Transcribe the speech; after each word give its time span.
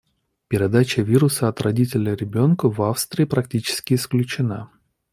Передача 0.47 1.03
вируса 1.03 1.47
от 1.47 1.61
родителя 1.61 2.15
ребенку 2.15 2.71
в 2.71 2.81
Австрии 2.81 3.25
практически 3.25 3.93
исключена. 3.93 4.71